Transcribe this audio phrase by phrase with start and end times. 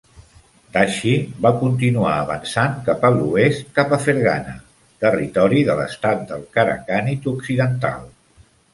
[0.77, 1.11] Dashi
[1.45, 4.57] va continuar avançant cap a l'oest cap a Ferghana,
[5.07, 8.07] territori de l'estat del Karakhanid Occidental.